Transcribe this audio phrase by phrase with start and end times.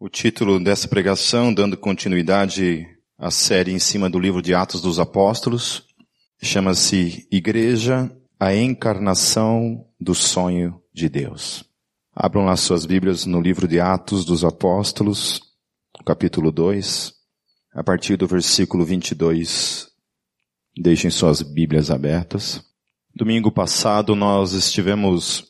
[0.00, 2.86] O título dessa pregação, dando continuidade
[3.18, 5.88] à série em cima do livro de Atos dos Apóstolos,
[6.40, 8.08] chama-se Igreja,
[8.38, 11.64] a encarnação do sonho de Deus.
[12.14, 15.40] Abram lá suas Bíblias no livro de Atos dos Apóstolos,
[16.06, 17.12] capítulo 2,
[17.74, 19.88] a partir do versículo 22.
[20.80, 22.62] Deixem suas Bíblias abertas.
[23.12, 25.44] Domingo passado nós estivemos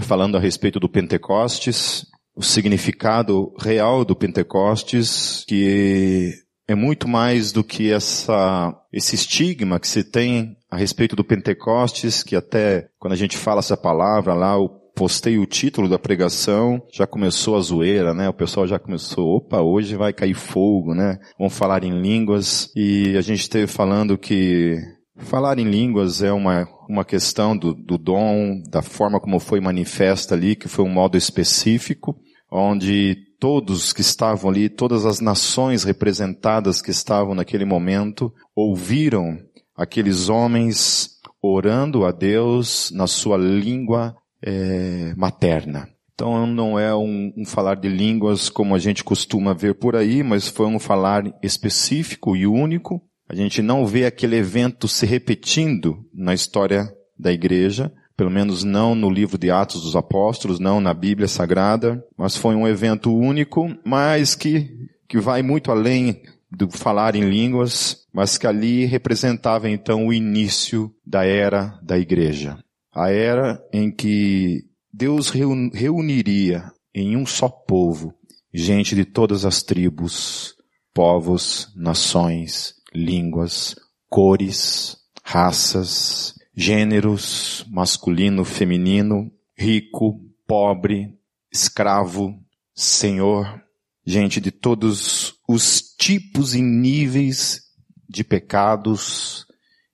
[0.00, 2.04] falando a respeito do Pentecostes,
[2.36, 6.32] o significado real do Pentecostes, que
[6.66, 12.22] é muito mais do que essa, esse estigma que se tem a respeito do Pentecostes,
[12.22, 16.80] que até quando a gente fala essa palavra lá, eu postei o título da pregação,
[16.92, 18.28] já começou a zoeira, né?
[18.28, 21.18] O pessoal já começou, opa, hoje vai cair fogo, né?
[21.38, 22.70] Vamos falar em línguas.
[22.76, 24.78] E a gente esteve falando que
[25.16, 30.34] falar em línguas é uma, uma questão do, do dom, da forma como foi manifesta
[30.34, 32.16] ali, que foi um modo específico
[32.54, 39.38] onde todos que estavam ali, todas as nações representadas que estavam naquele momento, ouviram
[39.76, 45.88] aqueles homens orando a Deus na sua língua é, materna.
[46.14, 50.22] Então não é um, um, falar de línguas como a gente costuma ver por aí,
[50.22, 53.02] mas foi um falar específico e único.
[53.28, 58.94] A gente não vê aquele evento se repetindo na história da igreja, pelo menos não
[58.94, 63.74] no livro de Atos dos Apóstolos, não na Bíblia Sagrada, mas foi um evento único,
[63.84, 70.06] mas que, que vai muito além do falar em línguas, mas que ali representava então
[70.06, 72.58] o início da era da igreja.
[72.94, 78.14] A era em que Deus reuniria em um só povo
[78.54, 80.54] gente de todas as tribos,
[80.94, 83.74] povos, nações, línguas,
[84.08, 91.18] cores, raças, gêneros, masculino, feminino, rico, pobre,
[91.52, 92.38] escravo,
[92.74, 93.62] senhor,
[94.06, 97.62] gente de todos os tipos e níveis
[98.08, 99.46] de pecados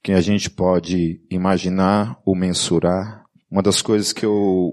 [0.02, 3.24] que a gente pode imaginar ou mensurar.
[3.50, 4.72] Uma das coisas que eu,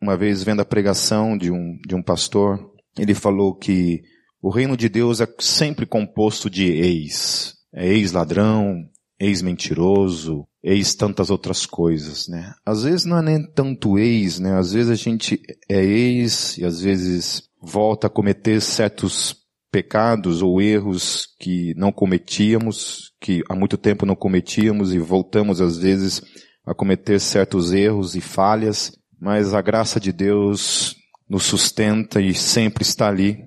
[0.00, 4.02] uma vez vendo a pregação de um, de um pastor, ele falou que
[4.42, 7.56] o reino de Deus é sempre composto de ex.
[7.72, 8.88] É ex-ladrão,
[9.18, 12.52] ex-mentiroso, ex tantas outras coisas, né?
[12.64, 14.58] Às vezes não é nem tanto ex, né?
[14.58, 19.36] Às vezes a gente é ex e às vezes volta a cometer certos
[19.70, 25.78] pecados ou erros que não cometíamos, que há muito tempo não cometíamos e voltamos às
[25.78, 26.22] vezes
[26.66, 30.96] a cometer certos erros e falhas, mas a graça de Deus
[31.28, 33.38] nos sustenta e sempre está ali,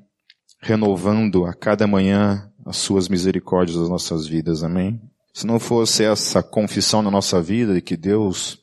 [0.62, 4.64] renovando a cada manhã as suas misericórdias das nossas vidas.
[4.64, 5.02] Amém?
[5.34, 8.60] Se não fosse essa confissão na nossa vida de que Deus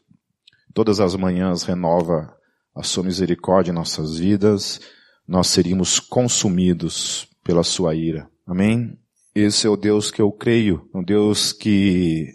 [0.72, 2.32] todas as manhãs renova
[2.74, 4.80] a sua misericórdia em nossas vidas,
[5.26, 8.30] nós seríamos consumidos pela sua ira.
[8.46, 8.96] Amém?
[9.34, 12.28] Esse é o Deus que eu creio, um Deus que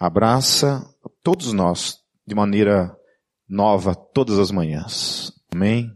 [0.00, 0.82] abraça
[1.22, 2.94] todos nós de maneira
[3.48, 5.32] nova todas as manhãs.
[5.54, 5.90] Amém?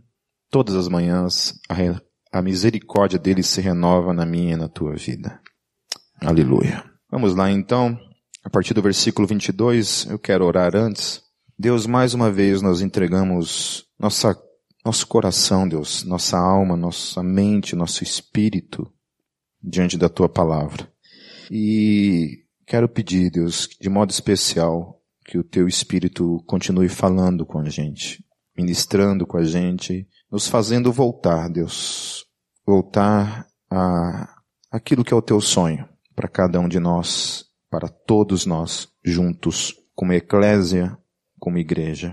[0.51, 5.41] Todas as manhãs a, a misericórdia dele se renova na minha e na tua vida.
[6.21, 6.88] Aleluia.
[7.11, 7.99] Vamos lá então,
[8.45, 11.23] a partir do versículo 22, eu quero orar antes.
[11.59, 14.39] Deus, mais uma vez nós entregamos nossa,
[14.85, 18.93] nosso coração, Deus, nossa alma, nossa mente, nosso espírito
[19.63, 20.87] diante da tua palavra.
[21.51, 27.71] E quero pedir, Deus, de modo especial, que o teu espírito continue falando com a
[27.71, 28.23] gente,
[28.55, 32.27] ministrando com a gente, nos fazendo voltar, Deus,
[32.67, 34.29] voltar a
[34.71, 39.73] aquilo que é o teu sonho para cada um de nós, para todos nós, juntos,
[39.95, 40.99] como eclésia,
[41.39, 42.13] como igreja.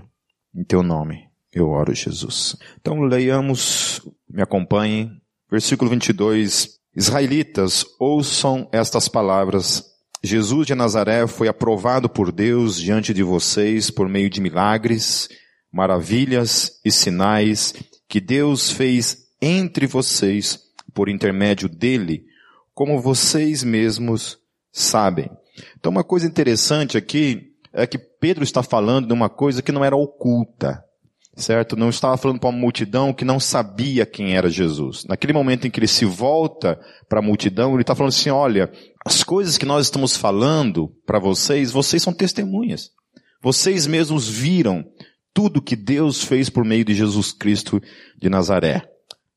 [0.54, 2.56] Em teu nome, eu oro, Jesus.
[2.80, 4.00] Então leiamos,
[4.30, 5.10] me acompanhem,
[5.50, 6.78] versículo 22.
[6.94, 9.84] Israelitas, ouçam estas palavras.
[10.22, 15.28] Jesus de Nazaré foi aprovado por Deus diante de vocês por meio de milagres,
[15.72, 17.74] maravilhas e sinais
[18.08, 20.60] que Deus fez entre vocês
[20.94, 22.24] por intermédio dele,
[22.76, 24.38] como vocês mesmos
[24.70, 25.30] sabem.
[25.78, 29.82] Então uma coisa interessante aqui é que Pedro está falando de uma coisa que não
[29.82, 30.84] era oculta,
[31.34, 31.74] certo?
[31.74, 35.06] Não estava falando para uma multidão que não sabia quem era Jesus.
[35.08, 36.78] Naquele momento em que ele se volta
[37.08, 38.70] para a multidão, ele está falando assim, olha,
[39.06, 42.90] as coisas que nós estamos falando para vocês, vocês são testemunhas.
[43.42, 44.84] Vocês mesmos viram
[45.32, 47.80] tudo que Deus fez por meio de Jesus Cristo
[48.20, 48.86] de Nazaré.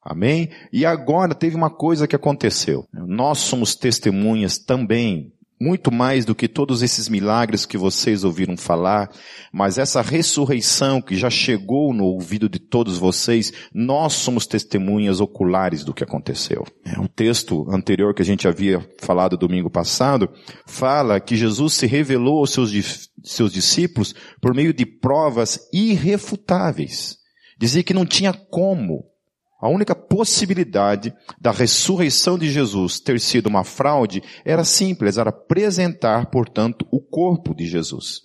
[0.02, 0.50] Amém?
[0.72, 2.86] E agora teve uma coisa que aconteceu.
[2.94, 9.12] Nós somos testemunhas também muito mais do que todos esses milagres que vocês ouviram falar,
[9.52, 15.84] mas essa ressurreição que já chegou no ouvido de todos vocês, nós somos testemunhas oculares
[15.84, 16.66] do que aconteceu.
[16.86, 20.30] É, o texto anterior que a gente havia falado domingo passado
[20.66, 27.18] fala que Jesus se revelou aos seus, seus discípulos por meio de provas irrefutáveis.
[27.60, 29.04] Dizia que não tinha como
[29.60, 36.28] a única possibilidade da ressurreição de Jesus ter sido uma fraude era simples, era apresentar,
[36.28, 38.22] portanto, o corpo de Jesus.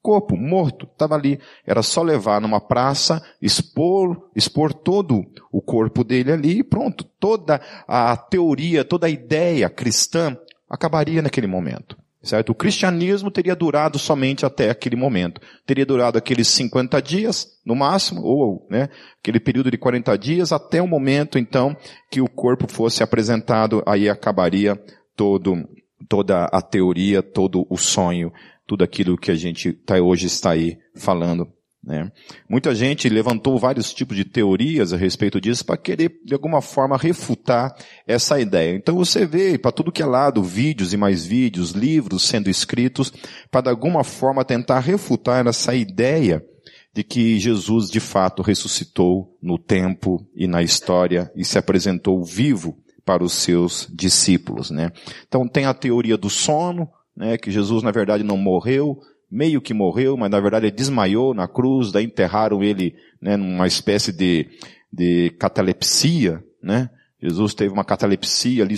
[0.00, 6.32] Corpo morto estava ali, era só levar numa praça, expor, expor todo o corpo dele
[6.32, 7.04] ali e pronto.
[7.20, 10.36] Toda a teoria, toda a ideia cristã
[10.70, 11.98] acabaria naquele momento.
[12.20, 12.50] Certo?
[12.50, 15.40] O cristianismo teria durado somente até aquele momento.
[15.64, 18.88] Teria durado aqueles 50 dias, no máximo, ou né,
[19.20, 21.76] aquele período de 40 dias, até o momento, então,
[22.10, 24.76] que o corpo fosse apresentado, aí acabaria
[25.14, 25.68] todo,
[26.08, 28.32] toda a teoria, todo o sonho,
[28.66, 31.46] tudo aquilo que a gente tá, hoje está aí falando
[31.82, 32.10] né?
[32.48, 36.96] Muita gente levantou vários tipos de teorias a respeito disso para querer, de alguma forma,
[36.96, 37.74] refutar
[38.06, 38.76] essa ideia.
[38.76, 43.12] Então você vê para tudo que é lado vídeos e mais vídeos, livros sendo escritos,
[43.50, 46.44] para de alguma forma tentar refutar essa ideia
[46.92, 52.76] de que Jesus de fato ressuscitou no tempo e na história e se apresentou vivo
[53.04, 54.70] para os seus discípulos.
[54.70, 54.90] Né?
[55.26, 59.74] Então tem a teoria do sono, né, que Jesus na verdade não morreu, meio que
[59.74, 64.48] morreu, mas na verdade ele desmaiou na cruz, daí enterraram ele né, numa espécie de,
[64.92, 66.90] de catalepsia, né?
[67.20, 68.76] Jesus teve uma catalepsia ali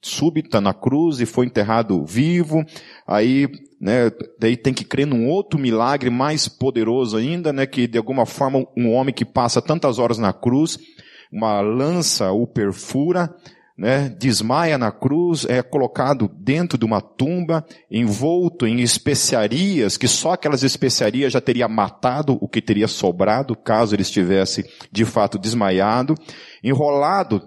[0.00, 2.64] súbita na cruz e foi enterrado vivo.
[3.06, 3.48] Aí,
[3.80, 8.26] né, daí tem que crer num outro milagre mais poderoso ainda, né, que de alguma
[8.26, 10.78] forma um homem que passa tantas horas na cruz,
[11.30, 13.34] uma lança o perfura,
[13.76, 20.32] né, desmaia na cruz, é colocado dentro de uma tumba, envolto em especiarias, que só
[20.32, 26.14] aquelas especiarias já teria matado o que teria sobrado, caso ele estivesse de fato desmaiado,
[26.62, 27.42] enrolado,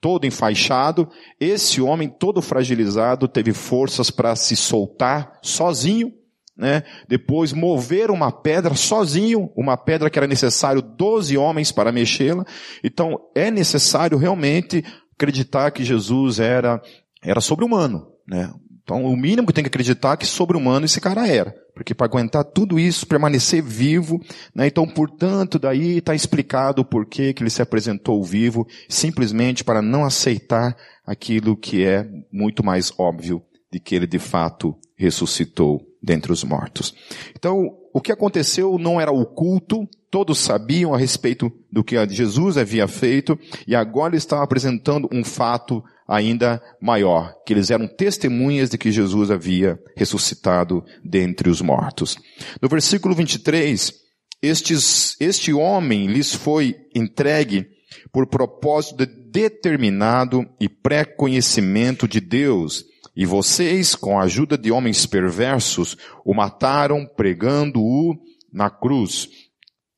[0.00, 1.08] todo enfaixado,
[1.40, 6.12] esse homem todo fragilizado teve forças para se soltar sozinho,
[6.56, 6.84] né?
[7.06, 12.46] Depois mover uma pedra sozinho, uma pedra que era necessário 12 homens para mexê-la.
[12.82, 14.82] Então é necessário realmente
[15.16, 16.80] acreditar que Jesus era,
[17.22, 18.52] era sobre-humano, né?
[18.82, 21.52] Então, o mínimo que tem que acreditar é que sobre-humano esse cara era.
[21.74, 24.20] Porque para aguentar tudo isso, permanecer vivo,
[24.54, 24.68] né?
[24.68, 30.04] Então, portanto, daí está explicado o porquê que ele se apresentou vivo, simplesmente para não
[30.04, 33.42] aceitar aquilo que é muito mais óbvio
[33.72, 36.94] de que ele de fato ressuscitou dentre os mortos.
[37.36, 42.86] Então, o que aconteceu não era oculto, todos sabiam a respeito do que Jesus havia
[42.86, 48.76] feito, e agora ele estava apresentando um fato ainda maior, que eles eram testemunhas de
[48.76, 52.18] que Jesus havia ressuscitado dentre os mortos.
[52.60, 53.94] No versículo 23,
[54.42, 57.66] estes, este homem lhes foi entregue
[58.12, 62.84] por propósito de determinado e pré-conhecimento de Deus,
[63.14, 68.14] e vocês, com a ajuda de homens perversos, o mataram pregando-o
[68.52, 69.28] na cruz.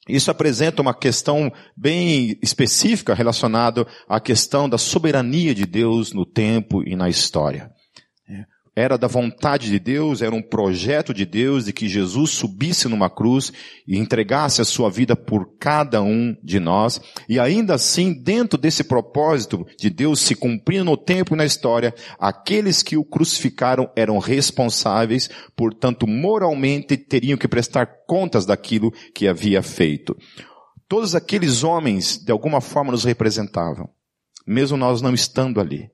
[0.09, 6.83] Isso apresenta uma questão bem específica relacionada à questão da soberania de Deus no tempo
[6.87, 7.71] e na história
[8.79, 13.11] era da vontade de Deus, era um projeto de Deus de que Jesus subisse numa
[13.11, 13.53] cruz
[13.87, 17.01] e entregasse a sua vida por cada um de nós.
[17.29, 21.93] E ainda assim, dentro desse propósito de Deus se cumprindo no tempo e na história,
[22.21, 29.61] aqueles que o crucificaram eram responsáveis, portanto, moralmente teriam que prestar contas daquilo que havia
[29.61, 30.17] feito.
[30.87, 33.89] Todos aqueles homens, de alguma forma, nos representavam,
[34.47, 35.91] mesmo nós não estando ali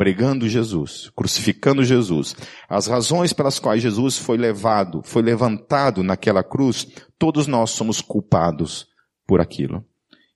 [0.00, 2.34] pregando Jesus, crucificando Jesus,
[2.66, 6.88] as razões pelas quais Jesus foi levado, foi levantado naquela cruz,
[7.18, 8.88] todos nós somos culpados
[9.26, 9.84] por aquilo.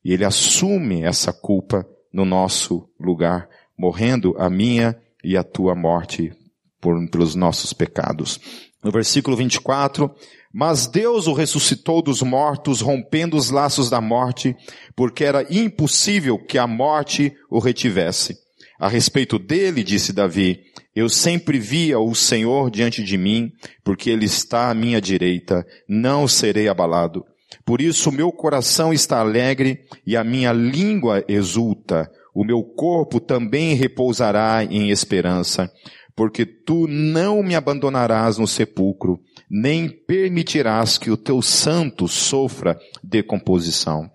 [0.04, 6.30] E ele assume essa culpa no nosso lugar, morrendo a minha e a tua morte
[6.78, 8.38] por, pelos nossos pecados.
[8.84, 10.14] No versículo 24,
[10.52, 14.54] mas Deus o ressuscitou dos mortos, rompendo os laços da morte,
[14.94, 18.43] porque era impossível que a morte o retivesse.
[18.78, 20.60] A respeito dele, disse Davi,
[20.94, 23.52] eu sempre via o Senhor diante de mim,
[23.84, 27.24] porque ele está à minha direita, não serei abalado.
[27.64, 32.10] Por isso o meu coração está alegre e a minha língua exulta.
[32.34, 35.70] O meu corpo também repousará em esperança,
[36.16, 44.10] porque tu não me abandonarás no sepulcro, nem permitirás que o teu santo sofra decomposição.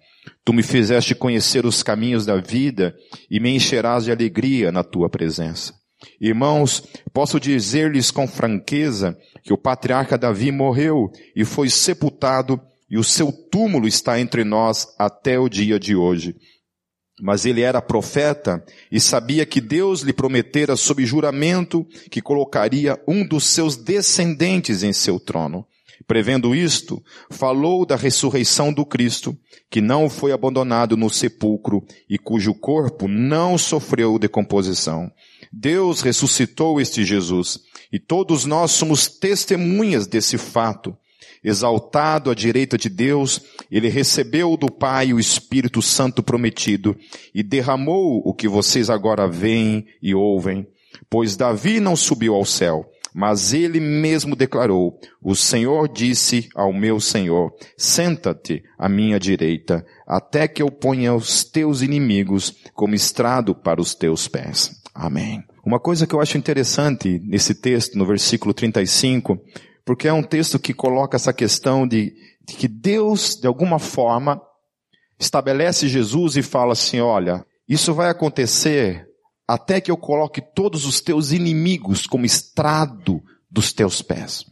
[0.50, 2.98] Tu me fizeste conhecer os caminhos da vida
[3.30, 5.76] e me encherás de alegria na tua presença.
[6.20, 6.82] Irmãos,
[7.14, 13.32] posso dizer-lhes com franqueza que o patriarca Davi morreu e foi sepultado e o seu
[13.32, 16.36] túmulo está entre nós até o dia de hoje.
[17.22, 23.24] Mas ele era profeta e sabia que Deus lhe prometera sob juramento que colocaria um
[23.24, 25.64] dos seus descendentes em seu trono.
[26.08, 29.38] Prevendo isto, falou da ressurreição do Cristo,
[29.70, 35.12] que não foi abandonado no sepulcro e cujo corpo não sofreu decomposição.
[35.52, 37.60] Deus ressuscitou este Jesus
[37.92, 40.96] e todos nós somos testemunhas desse fato.
[41.44, 43.42] Exaltado à direita de Deus,
[43.72, 46.96] ele recebeu do Pai o Espírito Santo prometido
[47.34, 50.68] e derramou o que vocês agora veem e ouvem.
[51.10, 57.00] Pois Davi não subiu ao céu, mas ele mesmo declarou, o Senhor disse ao meu
[57.00, 63.82] Senhor, senta-te à minha direita, até que eu ponha os teus inimigos como estrado para
[63.82, 64.80] os teus pés.
[64.94, 65.44] Amém.
[65.66, 69.38] Uma coisa que eu acho interessante nesse texto, no versículo 35,
[69.86, 72.14] porque é um texto que coloca essa questão de,
[72.48, 74.42] de que Deus, de alguma forma,
[75.20, 79.09] estabelece Jesus e fala assim, olha, isso vai acontecer
[79.50, 84.46] até que eu coloque todos os teus inimigos como estrado dos teus pés.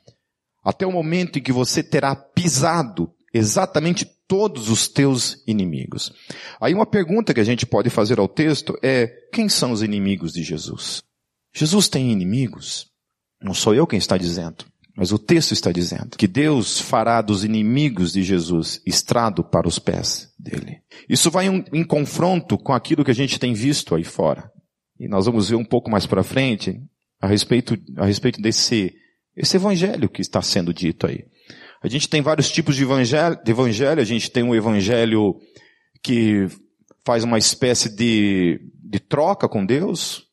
[0.64, 6.12] Até o momento em que você terá pisado exatamente todos os teus inimigos.
[6.60, 10.34] Aí uma pergunta que a gente pode fazer ao texto é, quem são os inimigos
[10.34, 11.04] de Jesus?
[11.54, 12.88] Jesus tem inimigos?
[13.40, 14.66] Não sou eu quem está dizendo.
[14.98, 19.78] Mas o texto está dizendo que Deus fará dos inimigos de Jesus estrado para os
[19.78, 20.80] pés dele.
[21.08, 24.52] Isso vai em, confronto com aquilo que a gente tem visto aí fora.
[25.00, 26.82] E nós vamos ver um pouco mais para frente
[27.22, 28.96] a respeito, a respeito desse
[29.36, 31.24] esse evangelho que está sendo dito aí.
[31.82, 34.02] A gente tem vários tipos de evangelho, de evangelho.
[34.02, 35.40] a gente tem um evangelho
[36.02, 36.48] que
[37.06, 40.28] faz uma espécie de, de troca com Deus,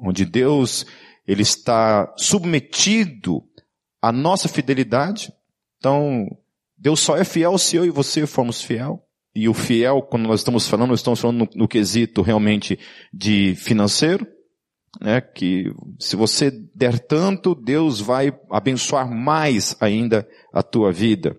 [0.00, 0.86] onde Deus
[1.26, 3.42] ele está submetido
[4.00, 5.32] à nossa fidelidade.
[5.78, 6.26] Então,
[6.78, 9.04] Deus só é fiel se eu e você formos fiel.
[9.34, 12.78] E o fiel, quando nós estamos falando, nós estamos falando no, no quesito realmente
[13.12, 14.26] de financeiro,
[15.00, 15.20] né?
[15.20, 21.36] Que se você der tanto, Deus vai abençoar mais ainda a tua vida.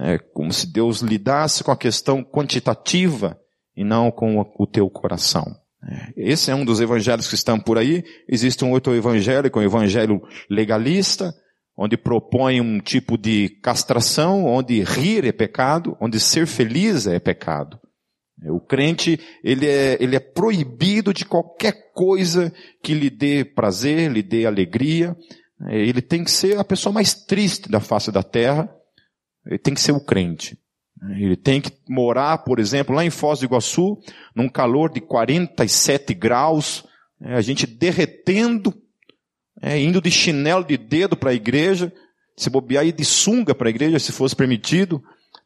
[0.00, 3.38] É como se Deus lidasse com a questão quantitativa
[3.76, 5.44] e não com o teu coração.
[5.84, 8.04] É, esse é um dos evangelhos que estão por aí.
[8.28, 11.34] Existe um outro evangelho, o evangelho legalista,
[11.76, 17.80] onde propõe um tipo de castração, onde rir é pecado, onde ser feliz é pecado.
[18.44, 22.52] O crente, ele é, ele é proibido de qualquer coisa
[22.82, 25.16] que lhe dê prazer, lhe dê alegria.
[25.68, 28.68] Ele tem que ser a pessoa mais triste da face da terra.
[29.46, 30.58] Ele tem que ser o crente.
[31.16, 33.96] Ele tem que morar, por exemplo, lá em Foz do Iguaçu,
[34.34, 36.84] num calor de 47 graus,
[37.20, 38.72] a gente derretendo
[39.62, 41.92] é, indo de chinelo de dedo para a igreja,
[42.36, 45.00] se bobear ir de sunga para a igreja, se fosse permitido,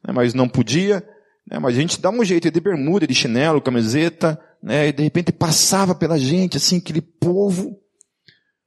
[0.05, 1.07] né, mas não podia.
[1.49, 5.03] Né, mas a gente dá um jeito de bermuda, de chinelo, camiseta, né, e de
[5.03, 7.77] repente passava pela gente, assim, aquele povo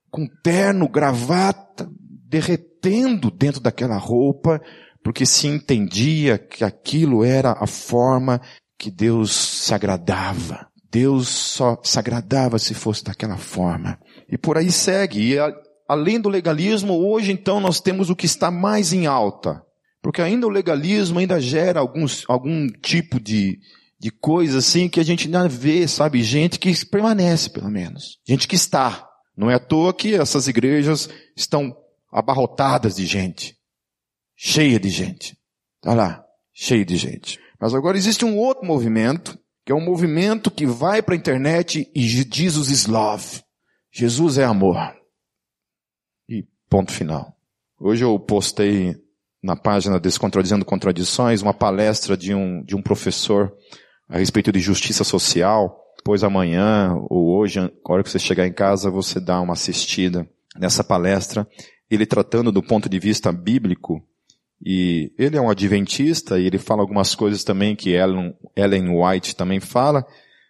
[0.08, 1.90] com terno, gravata,
[2.28, 4.62] derretendo dentro daquela roupa,
[5.02, 8.40] porque se entendia que aquilo era a forma
[8.78, 10.68] que Deus se agradava.
[10.90, 13.98] Deus só se agradava se fosse daquela forma.
[14.30, 15.32] E por aí segue.
[15.32, 15.52] E a,
[15.88, 19.62] além do legalismo, hoje então nós temos o que está mais em alta.
[20.02, 23.58] Porque ainda o legalismo ainda gera alguns, algum tipo de,
[23.98, 26.22] de coisa assim que a gente ainda vê, sabe?
[26.22, 28.18] Gente que permanece, pelo menos.
[28.26, 29.06] Gente que está.
[29.36, 31.76] Não é à toa que essas igrejas estão
[32.12, 33.56] abarrotadas de gente.
[34.36, 35.36] Cheia de gente.
[35.82, 36.24] Tá lá.
[36.54, 37.38] Cheia de gente.
[37.60, 41.90] Mas agora existe um outro movimento que é um movimento que vai para a internet
[41.94, 43.42] e diz os slov.
[43.92, 44.76] Jesus é amor.
[46.28, 47.36] E ponto final.
[47.78, 48.94] Hoje eu postei
[49.42, 53.52] na página Descontradizendo Contradições uma palestra de um, de um professor
[54.08, 55.76] a respeito de justiça social.
[56.04, 60.28] Pois amanhã ou hoje, na hora que você chegar em casa, você dá uma assistida
[60.56, 61.46] nessa palestra.
[61.90, 64.00] Ele tratando do ponto de vista bíblico
[64.64, 69.34] e ele é um adventista e ele fala algumas coisas também que Ellen, Ellen White
[69.34, 70.06] também fala,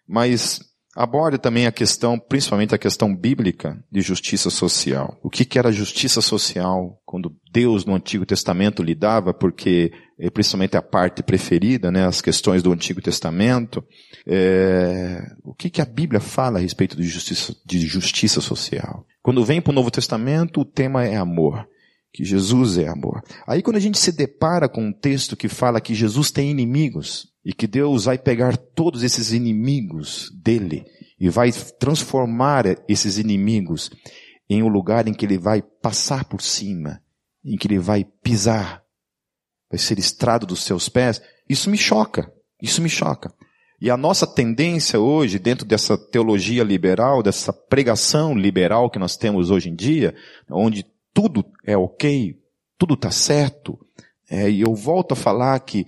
[0.07, 0.61] mas
[0.97, 5.19] aborda também a questão, principalmente a questão bíblica de justiça social.
[5.23, 10.77] O que, que era justiça social quando Deus no Antigo Testamento lidava, porque é principalmente
[10.77, 13.85] a parte preferida, né, as questões do Antigo Testamento.
[14.27, 19.07] É, o que, que a Bíblia fala a respeito de justiça, de justiça social?
[19.23, 21.67] Quando vem para o Novo Testamento, o tema é amor
[22.13, 23.23] que Jesus é amor.
[23.47, 27.30] Aí quando a gente se depara com um texto que fala que Jesus tem inimigos
[27.45, 30.85] e que Deus vai pegar todos esses inimigos dele
[31.19, 33.91] e vai transformar esses inimigos
[34.49, 37.03] em um lugar em que ele vai passar por cima,
[37.45, 38.83] em que ele vai pisar,
[39.71, 42.33] vai ser estrado dos seus pés, isso me choca.
[42.61, 43.33] Isso me choca.
[43.81, 49.51] E a nossa tendência hoje, dentro dessa teologia liberal, dessa pregação liberal que nós temos
[49.51, 50.15] hoje em dia,
[50.51, 52.39] onde tudo é ok,
[52.77, 53.79] tudo está certo,
[54.29, 55.87] é, e eu volto a falar que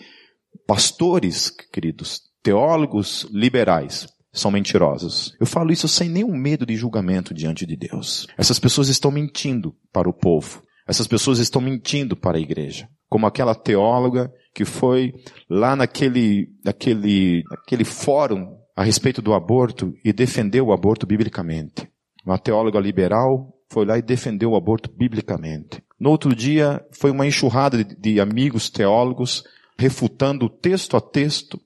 [0.67, 5.37] pastores, queridos, teólogos liberais, são mentirosos.
[5.39, 8.27] Eu falo isso sem nenhum medo de julgamento diante de Deus.
[8.37, 10.63] Essas pessoas estão mentindo para o povo.
[10.87, 12.89] Essas pessoas estão mentindo para a igreja.
[13.09, 15.13] Como aquela teóloga que foi
[15.49, 21.89] lá naquele, naquele, naquele fórum a respeito do aborto e defendeu o aborto biblicamente.
[22.25, 25.83] Uma teóloga liberal foi lá e defendeu o aborto biblicamente.
[25.99, 29.45] No outro dia, foi uma enxurrada de, de amigos teólogos
[29.79, 31.61] refutando texto a texto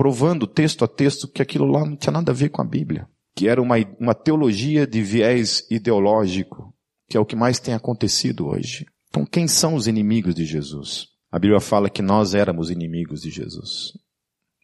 [0.00, 3.06] provando texto a texto que aquilo lá não tinha nada a ver com a Bíblia,
[3.34, 6.74] que era uma, uma teologia de viés ideológico,
[7.06, 8.86] que é o que mais tem acontecido hoje.
[9.10, 11.08] Então, quem são os inimigos de Jesus?
[11.30, 13.92] A Bíblia fala que nós éramos inimigos de Jesus,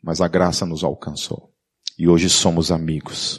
[0.02, 1.52] mas a graça nos alcançou.
[1.98, 3.38] E hoje somos amigos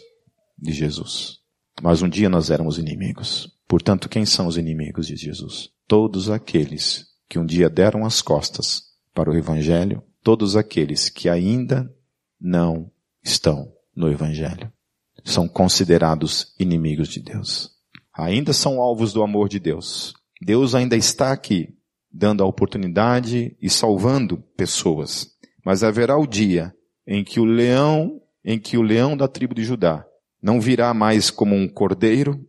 [0.56, 1.38] de Jesus.
[1.82, 3.50] Mas um dia nós éramos inimigos.
[3.67, 5.70] Portanto, quem são os inimigos de Jesus?
[5.88, 8.87] Todos aqueles que um dia deram as costas
[9.18, 11.92] para o Evangelho todos aqueles que ainda
[12.40, 12.92] não
[13.24, 14.72] estão no Evangelho.
[15.26, 17.72] São considerados inimigos de Deus.
[18.14, 20.14] Ainda são alvos do amor de Deus.
[20.40, 21.76] Deus ainda está aqui,
[22.12, 25.36] dando a oportunidade e salvando pessoas.
[25.66, 26.72] Mas haverá o dia
[27.08, 30.06] em que o leão, em que o leão da tribo de Judá
[30.40, 32.40] não virá mais como um cordeiro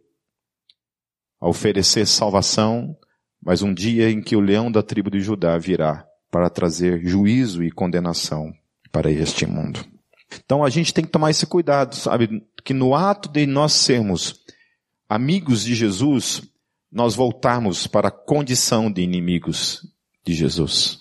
[1.40, 2.94] a oferecer salvação,
[3.40, 7.62] mas um dia em que o leão da tribo de Judá virá para trazer juízo
[7.62, 8.52] e condenação
[8.92, 9.84] para este mundo.
[10.44, 12.42] Então a gente tem que tomar esse cuidado, sabe?
[12.64, 14.40] Que no ato de nós sermos
[15.08, 16.42] amigos de Jesus,
[16.92, 19.82] nós voltarmos para a condição de inimigos
[20.24, 20.98] de Jesus.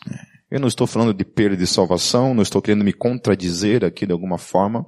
[0.49, 4.13] Eu não estou falando de perda de salvação, não estou querendo me contradizer aqui de
[4.13, 4.85] alguma forma,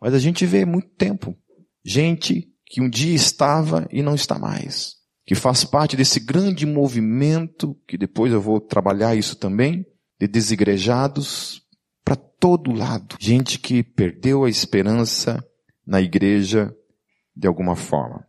[0.00, 1.36] mas a gente vê muito tempo
[1.84, 4.97] gente que um dia estava e não está mais
[5.28, 9.84] que faz parte desse grande movimento, que depois eu vou trabalhar isso também,
[10.18, 11.60] de desigrejados
[12.02, 13.16] para todo lado.
[13.20, 15.44] Gente que perdeu a esperança
[15.86, 16.74] na igreja
[17.36, 18.26] de alguma forma.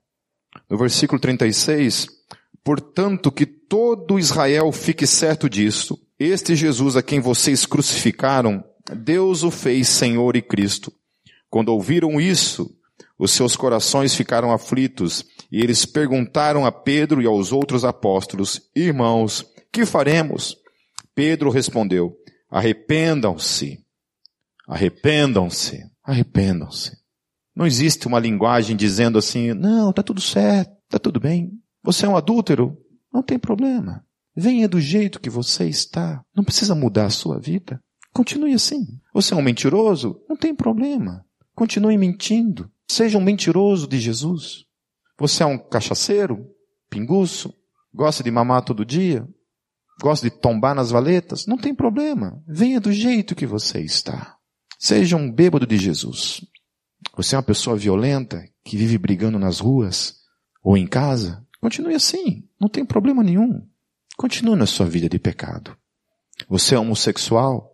[0.69, 2.09] No versículo 36,
[2.65, 8.61] portanto que todo Israel fique certo disto, este Jesus a quem vocês crucificaram,
[8.93, 10.91] Deus o fez Senhor e Cristo.
[11.49, 12.69] Quando ouviram isso,
[13.17, 19.45] os seus corações ficaram aflitos e eles perguntaram a Pedro e aos outros apóstolos, irmãos,
[19.71, 20.55] que faremos?
[21.15, 22.15] Pedro respondeu,
[22.49, 23.79] arrependam-se,
[24.67, 26.97] arrependam-se, arrependam-se.
[27.55, 31.51] Não existe uma linguagem dizendo assim, não, tá tudo certo, tá tudo bem.
[31.83, 32.77] Você é um adúltero?
[33.13, 34.03] Não tem problema.
[34.35, 36.23] Venha do jeito que você está.
[36.35, 37.81] Não precisa mudar a sua vida.
[38.13, 38.85] Continue assim.
[39.13, 40.21] Você é um mentiroso?
[40.29, 41.25] Não tem problema.
[41.53, 42.71] Continue mentindo.
[42.87, 44.65] Seja um mentiroso de Jesus.
[45.19, 46.47] Você é um cachaceiro,
[46.89, 47.53] pinguço,
[47.93, 49.27] gosta de mamar todo dia,
[50.01, 52.41] gosta de tombar nas valetas, não tem problema.
[52.47, 54.37] Venha do jeito que você está.
[54.79, 56.41] Seja um bêbado de Jesus.
[57.17, 60.19] Você é uma pessoa violenta que vive brigando nas ruas
[60.63, 63.67] ou em casa, continue assim, não tem problema nenhum.
[64.17, 65.75] Continue na sua vida de pecado.
[66.47, 67.71] Você é homossexual,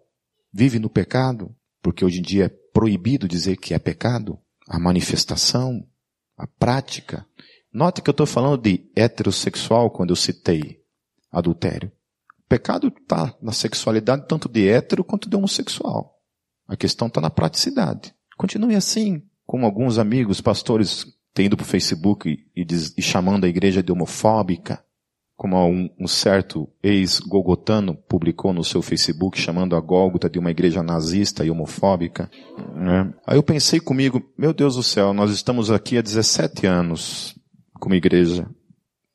[0.52, 5.88] vive no pecado, porque hoje em dia é proibido dizer que é pecado a manifestação,
[6.38, 7.26] a prática.
[7.76, 10.80] Note que eu estou falando de heterossexual quando eu citei
[11.30, 11.92] adultério.
[12.40, 16.18] O pecado está na sexualidade tanto de hétero quanto de homossexual.
[16.70, 18.16] A questão está na praticidade.
[18.38, 23.44] Continue assim, como alguns amigos pastores têm para o Facebook e, e, diz, e chamando
[23.44, 24.82] a igreja de homofóbica
[25.36, 30.82] como um, um certo ex-gogotano publicou no seu Facebook chamando a Gólgota de uma igreja
[30.82, 32.32] nazista e homofóbica.
[32.74, 33.14] Né?
[33.28, 37.36] Aí eu pensei comigo, meu Deus do céu, nós estamos aqui há 17 anos
[37.86, 38.50] como igreja.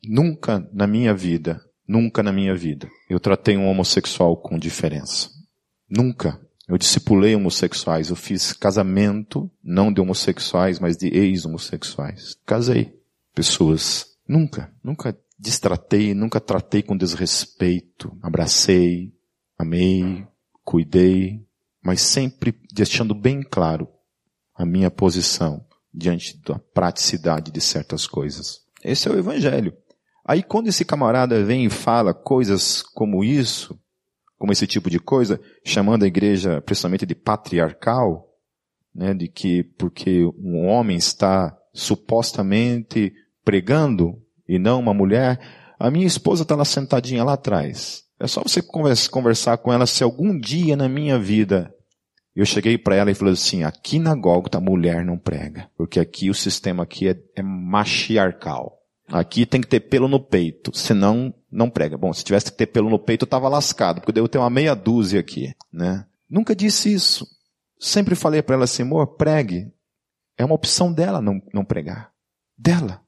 [0.07, 5.29] Nunca na minha vida, nunca na minha vida, eu tratei um homossexual com diferença.
[5.89, 6.41] Nunca.
[6.69, 12.37] Eu discipulei homossexuais, eu fiz casamento, não de homossexuais, mas de ex-homossexuais.
[12.47, 12.97] Casei
[13.35, 14.07] pessoas.
[14.29, 18.17] Nunca, nunca distratei, nunca tratei com desrespeito.
[18.23, 19.13] Abracei,
[19.59, 20.25] amei,
[20.63, 21.45] cuidei,
[21.83, 23.89] mas sempre deixando bem claro
[24.55, 28.61] a minha posição diante da praticidade de certas coisas.
[28.83, 29.77] Esse é o evangelho.
[30.25, 33.79] Aí quando esse camarada vem e fala coisas como isso,
[34.39, 38.29] como esse tipo de coisa, chamando a igreja principalmente de patriarcal,
[38.95, 43.13] né, de que porque um homem está supostamente
[43.45, 45.39] pregando e não uma mulher,
[45.79, 48.05] a minha esposa está lá sentadinha lá atrás.
[48.19, 51.73] É só você conversar com ela se algum dia na minha vida
[52.41, 56.01] eu cheguei para ela e falei assim, aqui na Gólgota a mulher não prega, porque
[56.01, 57.43] aqui o sistema aqui é, é.
[59.13, 61.99] Aqui tem que ter pelo no peito, senão não prega.
[61.99, 64.49] Bom, se tivesse que ter pelo no peito, eu estava lascado, porque eu ter uma
[64.49, 66.07] meia dúzia aqui, né?
[66.31, 67.27] Nunca disse isso.
[67.79, 69.71] Sempre falei para ela assim, amor, pregue.
[70.39, 72.11] É uma opção dela não, não pregar.
[72.57, 73.03] Dela.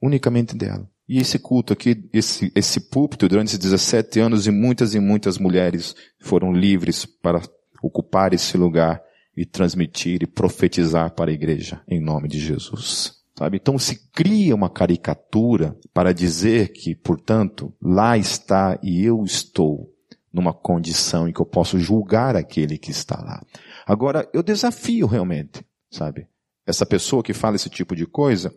[0.00, 0.88] Unicamente dela.
[1.08, 5.38] E esse culto aqui, esse, esse púlpito, durante esses 17 anos, e muitas e muitas
[5.38, 7.40] mulheres foram livres para
[7.82, 9.02] ocupar esse lugar
[9.36, 13.16] e transmitir e profetizar para a igreja, em nome de Jesus.
[13.38, 13.58] Sabe?
[13.58, 19.92] Então se cria uma caricatura para dizer que, portanto, lá está e eu estou
[20.32, 23.42] numa condição em que eu posso julgar aquele que está lá.
[23.86, 26.26] Agora, eu desafio realmente, sabe?
[26.66, 28.52] Essa pessoa que fala esse tipo de coisa,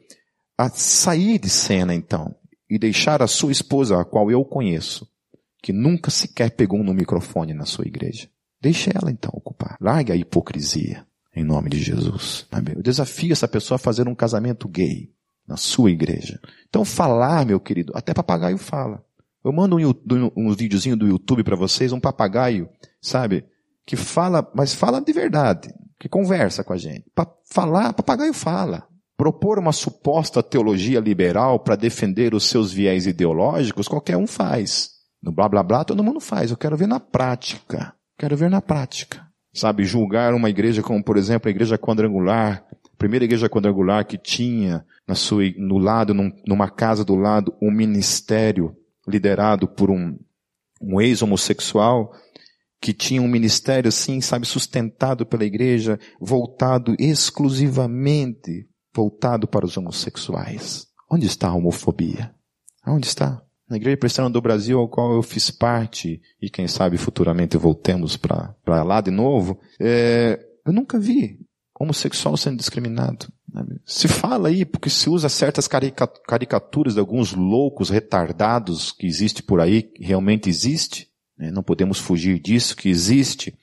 [0.58, 2.36] a sair de cena então
[2.70, 5.08] e deixar a sua esposa, a qual eu conheço,
[5.62, 8.30] que nunca sequer pegou no microfone na sua igreja.
[8.62, 9.78] Deixe ela então ocupar.
[9.80, 12.46] Largue a hipocrisia em nome de Jesus.
[12.76, 15.12] Eu desafio essa pessoa a fazer um casamento gay
[15.48, 16.40] na sua igreja.
[16.68, 19.04] Então falar, meu querido, até papagaio fala.
[19.44, 22.70] Eu mando um, um, videozinho do YouTube para vocês, um papagaio,
[23.02, 23.46] sabe?
[23.86, 27.06] Que fala, mas fala de verdade, que conversa com a gente.
[27.16, 28.88] Para falar, papagaio fala.
[29.16, 34.92] Propor uma suposta teologia liberal para defender os seus viés ideológicos, qualquer um faz.
[35.22, 36.52] No blá blá blá, todo mundo faz.
[36.52, 37.94] Eu quero ver na prática.
[38.20, 39.26] Quero ver na prática.
[39.54, 44.18] Sabe, julgar uma igreja como, por exemplo, a igreja quadrangular, a primeira igreja quadrangular que
[44.18, 48.76] tinha na sua, no lado, num, numa casa do lado, um ministério
[49.08, 50.20] liderado por um,
[50.82, 52.14] um ex-homossexual,
[52.82, 60.88] que tinha um ministério assim, sabe, sustentado pela igreja, voltado exclusivamente voltado para os homossexuais.
[61.10, 62.36] Onde está a homofobia?
[62.86, 63.42] Onde está?
[63.70, 68.18] Na Igreja Presbiteriana do Brasil, ao qual eu fiz parte, e quem sabe futuramente voltemos
[68.18, 71.40] para lá de novo, é, eu nunca vi
[71.80, 73.32] homossexual sendo discriminado.
[73.86, 79.62] Se fala aí, porque se usa certas caricaturas de alguns loucos retardados que existe por
[79.62, 81.50] aí, realmente existe, né?
[81.50, 83.56] não podemos fugir disso, que existe,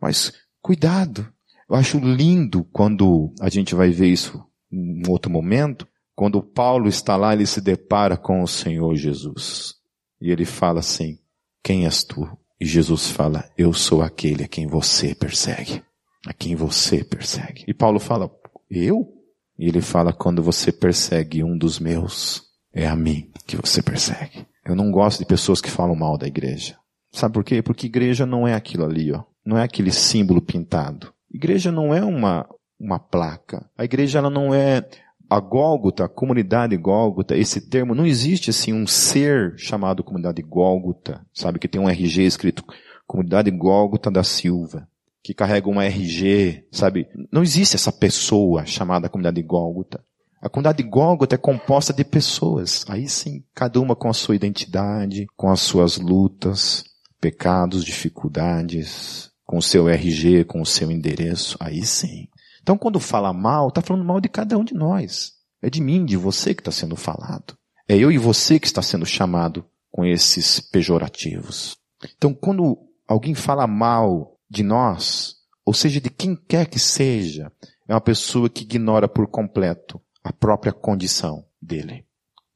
[0.00, 1.26] mas cuidado.
[1.68, 5.86] Eu acho lindo quando a gente vai ver isso em outro momento,
[6.20, 9.76] quando Paulo está lá, ele se depara com o Senhor Jesus.
[10.20, 11.16] E ele fala assim,
[11.64, 12.28] quem és tu?
[12.60, 15.82] E Jesus fala, eu sou aquele a quem você persegue.
[16.26, 17.64] A quem você persegue.
[17.66, 18.30] E Paulo fala,
[18.70, 19.10] eu?
[19.58, 24.46] E ele fala, quando você persegue um dos meus, é a mim que você persegue.
[24.62, 26.76] Eu não gosto de pessoas que falam mal da igreja.
[27.10, 27.62] Sabe por quê?
[27.62, 29.24] Porque igreja não é aquilo ali, ó.
[29.42, 31.14] Não é aquele símbolo pintado.
[31.32, 32.46] Igreja não é uma,
[32.78, 33.70] uma placa.
[33.74, 34.86] A igreja ela não é
[35.30, 41.24] a Gólgota, a comunidade Gólgota, esse termo, não existe assim um ser chamado comunidade Gólgota,
[41.32, 42.64] sabe, que tem um RG escrito
[43.06, 44.88] comunidade Gólgota da Silva,
[45.22, 47.06] que carrega um RG, sabe?
[47.30, 50.04] Não existe essa pessoa chamada comunidade Gólgota.
[50.42, 55.26] A comunidade Gólgota é composta de pessoas, aí sim, cada uma com a sua identidade,
[55.36, 56.82] com as suas lutas,
[57.20, 62.26] pecados, dificuldades, com o seu RG, com o seu endereço, aí sim.
[62.62, 65.32] Então, quando fala mal, está falando mal de cada um de nós.
[65.62, 67.56] É de mim, de você que está sendo falado.
[67.88, 71.76] É eu e você que está sendo chamado com esses pejorativos.
[72.16, 77.52] Então, quando alguém fala mal de nós, ou seja, de quem quer que seja,
[77.86, 82.04] é uma pessoa que ignora por completo a própria condição dele,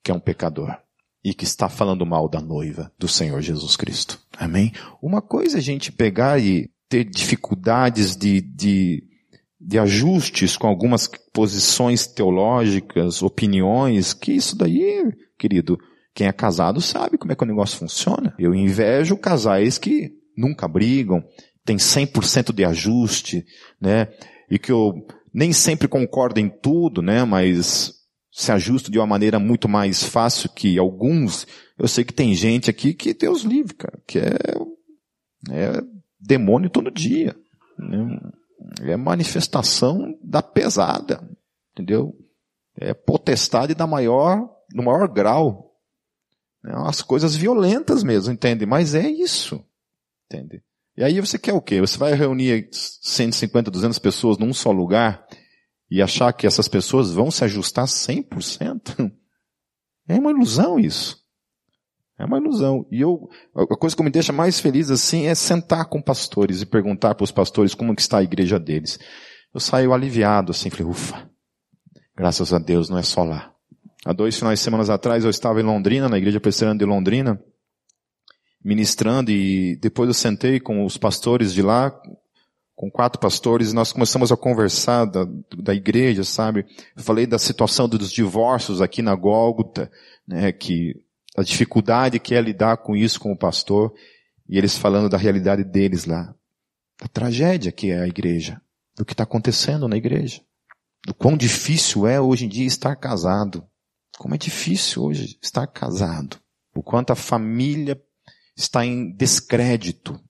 [0.03, 0.77] que é um pecador
[1.23, 4.21] e que está falando mal da noiva do Senhor Jesus Cristo.
[4.37, 4.73] Amém?
[5.01, 9.03] Uma coisa é a gente pegar e ter dificuldades de, de
[9.67, 15.79] de ajustes com algumas posições teológicas, opiniões, que isso daí, querido,
[16.15, 18.35] quem é casado sabe como é que o negócio funciona.
[18.39, 21.25] Eu invejo casais que nunca brigam,
[21.65, 23.47] tem 100% de ajuste,
[23.81, 24.09] né?
[24.51, 24.93] E que eu
[25.33, 27.25] nem sempre concordo em tudo, né?
[27.25, 27.95] Mas
[28.31, 31.47] se ajusta de uma maneira muito mais fácil que alguns.
[31.79, 34.37] Eu sei que tem gente aqui que Deus livre, cara, que é,
[35.51, 35.83] é
[36.21, 37.35] demônio todo dia.
[37.79, 38.21] Né?
[38.83, 41.23] É manifestação da pesada,
[41.73, 42.15] entendeu?
[42.77, 45.73] É potestade da maior, do maior grau.
[46.65, 48.65] É coisas violentas mesmo, entende?
[48.65, 49.63] Mas é isso,
[50.27, 50.63] entende?
[50.97, 51.81] E aí você quer o quê?
[51.81, 55.27] Você vai reunir 150, 200 pessoas num só lugar
[55.91, 59.13] e achar que essas pessoas vão se ajustar 100%?
[60.07, 61.24] É uma ilusão isso.
[62.19, 62.87] É uma ilusão.
[62.91, 66.67] E eu, a coisa que me deixa mais feliz assim é sentar com pastores e
[66.67, 68.99] perguntar para os pastores como que está a igreja deles.
[69.53, 71.29] eu saio aliviado, assim, falei, ufa,
[72.17, 73.53] graças a Deus, não é só lá.
[74.05, 77.41] Há dois finais de semanas atrás eu estava em Londrina, na igreja presbiteriana de Londrina,
[78.63, 81.91] ministrando e depois eu sentei com os pastores de lá,
[82.77, 86.67] com quatro pastores, e nós começamos a conversar da, da igreja, sabe?
[86.97, 89.91] Eu falei da situação dos divórcios aqui na Gólgota,
[90.27, 90.95] né, que
[91.37, 93.93] a dificuldade que é lidar com isso com o pastor,
[94.49, 96.35] e eles falando da realidade deles lá,
[97.01, 98.61] da tragédia que é a igreja,
[98.97, 100.41] do que está acontecendo na igreja,
[101.05, 103.67] do quão difícil é hoje em dia estar casado,
[104.17, 106.39] como é difícil hoje estar casado,
[106.75, 108.01] o quanto a família
[108.57, 110.21] está em descrédito.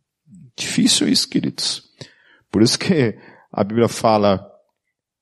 [0.56, 1.82] Difícil isso, queridos.
[2.50, 3.18] Por isso que
[3.52, 4.50] a Bíblia fala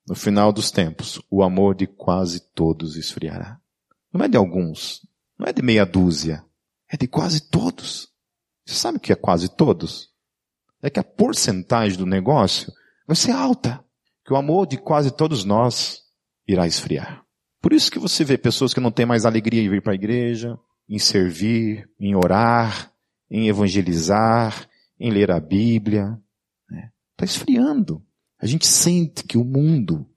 [0.07, 3.59] no final dos tempos, o amor de quase todos esfriará.
[4.11, 5.01] Não é de alguns,
[5.43, 6.41] não é de meia dúzia,
[6.89, 8.07] é de quase todos.
[8.65, 10.07] Você sabe o que é quase todos?
[10.81, 12.71] É que a porcentagem do negócio
[13.05, 13.83] vai ser alta,
[14.25, 16.01] que o amor de quase todos nós
[16.47, 17.25] irá esfriar.
[17.61, 19.95] Por isso que você vê pessoas que não têm mais alegria em vir para a
[19.95, 22.93] igreja, em servir, em orar,
[23.29, 24.65] em evangelizar,
[24.97, 26.03] em ler a Bíblia.
[26.03, 26.91] Está né?
[27.17, 28.01] Tá esfriando.
[28.39, 30.07] A gente sente que o mundo,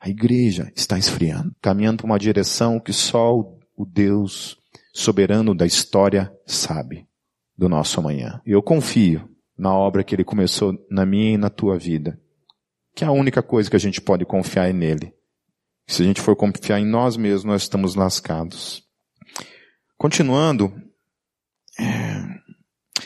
[0.00, 3.32] a igreja, está esfriando, caminhando para uma direção que só
[3.76, 4.60] o Deus
[4.92, 7.06] soberano da história sabe
[7.56, 8.40] do nosso amanhã.
[8.44, 12.20] Eu confio na obra que ele começou na minha e na tua vida,
[12.94, 15.12] que é a única coisa que a gente pode confiar é nele.
[15.86, 18.82] Se a gente for confiar em nós mesmos, nós estamos lascados.
[19.96, 20.72] Continuando,
[21.78, 22.42] é,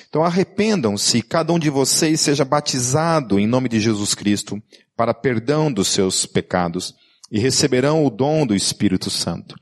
[0.09, 4.61] então arrependam-se, cada um de vocês seja batizado em nome de Jesus Cristo
[4.96, 6.94] para perdão dos seus pecados
[7.31, 9.55] e receberão o dom do Espírito Santo.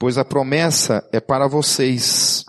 [0.00, 2.46] Pois a promessa é para vocês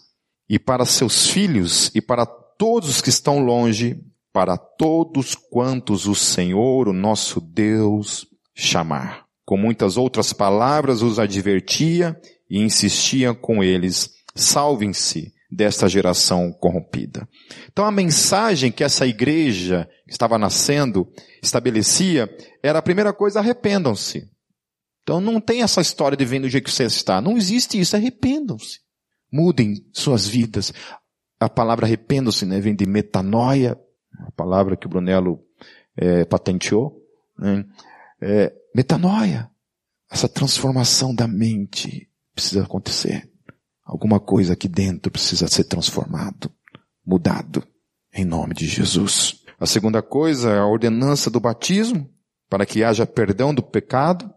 [0.49, 3.99] e para seus filhos e para todos os que estão longe,
[4.31, 9.25] para todos quantos o Senhor, o nosso Deus, chamar.
[9.43, 12.17] Com muitas outras palavras os advertia
[12.49, 17.27] e insistia com eles, salvem-se desta geração corrompida.
[17.69, 21.05] Então a mensagem que essa igreja que estava nascendo
[21.43, 22.33] estabelecia
[22.63, 24.31] era a primeira coisa, arrependam-se.
[25.03, 27.21] Então não tem essa história de vendo o jeito que você está.
[27.21, 28.79] Não existe isso, arrependam-se.
[29.31, 30.73] Mudem suas vidas.
[31.39, 33.79] A palavra arrependam-se né, vem de metanoia,
[34.27, 35.39] a palavra que o Brunello
[35.97, 37.01] é, patenteou.
[37.37, 37.65] Né?
[38.21, 39.49] É, metanoia.
[40.09, 43.29] Essa transformação da mente precisa acontecer.
[43.83, 46.51] Alguma coisa aqui dentro precisa ser transformado,
[47.05, 47.63] mudado,
[48.13, 49.43] em nome de Jesus.
[49.59, 52.09] A segunda coisa é a ordenança do batismo,
[52.49, 54.33] para que haja perdão do pecado,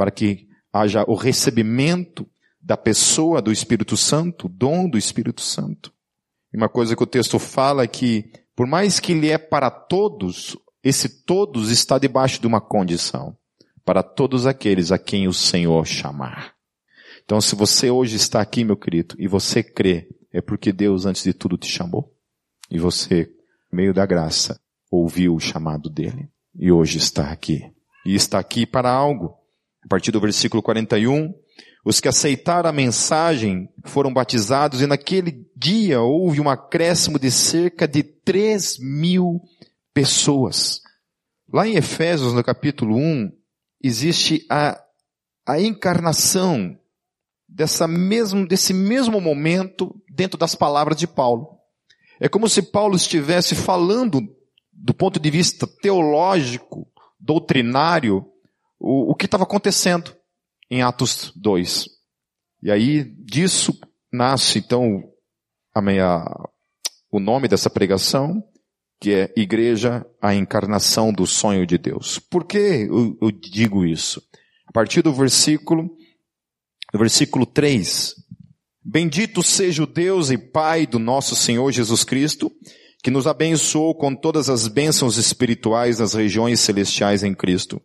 [0.00, 2.26] para que haja o recebimento
[2.58, 5.92] da pessoa do Espírito Santo, dom do Espírito Santo.
[6.50, 9.70] E uma coisa que o texto fala é que, por mais que ele é para
[9.70, 13.36] todos, esse todos está debaixo de uma condição.
[13.84, 16.54] Para todos aqueles a quem o Senhor chamar.
[17.22, 21.24] Então, se você hoje está aqui, meu querido, e você crê, é porque Deus, antes
[21.24, 22.10] de tudo, te chamou.
[22.70, 23.30] E você,
[23.70, 24.58] meio da graça,
[24.90, 26.30] ouviu o chamado dele.
[26.58, 27.70] E hoje está aqui.
[28.06, 29.39] E está aqui para algo.
[29.84, 31.32] A partir do versículo 41,
[31.84, 37.88] os que aceitaram a mensagem foram batizados e naquele dia houve um acréscimo de cerca
[37.88, 39.40] de 3 mil
[39.94, 40.80] pessoas.
[41.52, 43.32] Lá em Efésios, no capítulo 1,
[43.82, 44.80] existe a,
[45.46, 46.78] a encarnação
[47.48, 51.58] dessa mesmo, desse mesmo momento dentro das palavras de Paulo.
[52.20, 54.20] É como se Paulo estivesse falando
[54.72, 56.86] do ponto de vista teológico,
[57.18, 58.29] doutrinário,
[58.80, 60.16] o, o que estava acontecendo
[60.70, 61.88] em Atos 2.
[62.62, 63.78] E aí disso
[64.12, 65.02] nasce então
[65.74, 66.24] a minha,
[67.10, 68.42] o nome dessa pregação,
[69.00, 72.18] que é Igreja, a encarnação do sonho de Deus.
[72.18, 74.22] Por que eu, eu digo isso?
[74.66, 75.90] A partir do versículo
[76.92, 78.14] no versículo 3.
[78.82, 82.50] Bendito seja o Deus e Pai do nosso Senhor Jesus Cristo,
[83.02, 87.80] que nos abençoou com todas as bênçãos espirituais nas regiões celestiais em Cristo,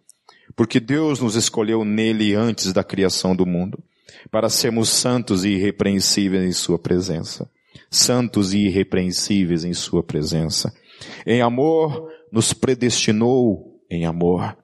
[0.55, 3.83] porque Deus nos escolheu nele antes da criação do mundo,
[4.31, 7.49] para sermos santos e irrepreensíveis em Sua presença.
[7.89, 10.73] Santos e irrepreensíveis em Sua presença.
[11.25, 14.57] Em amor, nos predestinou em amor,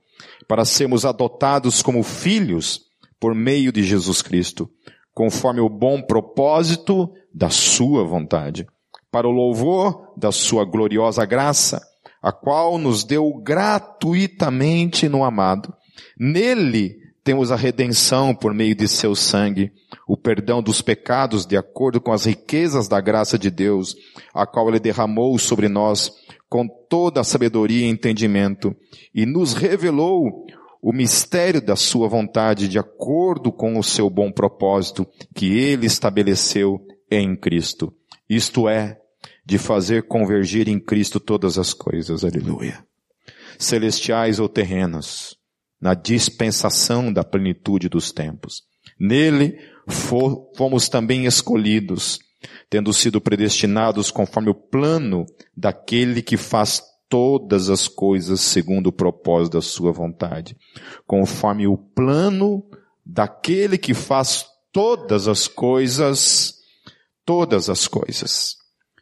[0.47, 2.81] para sermos adotados como filhos,
[3.19, 4.69] por meio de Jesus Cristo,
[5.13, 8.65] conforme o bom propósito da sua vontade,
[9.11, 11.81] para o louvor da sua gloriosa graça,
[12.21, 15.73] a qual nos deu gratuitamente no amado.
[16.17, 19.71] Nele temos a redenção por meio de seu sangue,
[20.07, 23.95] o perdão dos pecados de acordo com as riquezas da graça de Deus,
[24.33, 26.11] a qual ele derramou sobre nós
[26.49, 28.75] com toda a sabedoria e entendimento,
[29.13, 30.45] e nos revelou
[30.81, 36.81] o mistério da sua vontade de acordo com o seu bom propósito que ele estabeleceu
[37.09, 37.93] em Cristo.
[38.27, 38.97] Isto é,
[39.45, 42.23] de fazer convergir em Cristo todas as coisas.
[42.23, 42.83] Aleluia.
[43.59, 45.35] Celestiais ou terrenas,
[45.81, 48.63] na dispensação da plenitude dos tempos.
[48.99, 52.19] Nele fomos também escolhidos,
[52.69, 55.25] tendo sido predestinados conforme o plano
[55.57, 60.55] daquele que faz todas as coisas segundo o propósito da sua vontade,
[61.05, 62.63] conforme o plano
[63.05, 66.55] daquele que faz todas as coisas,
[67.25, 68.55] todas as coisas,